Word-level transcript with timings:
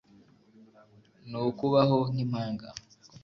ni 1.29 1.37
ukubaho 1.49 1.97
nk'impanga. 2.11 2.69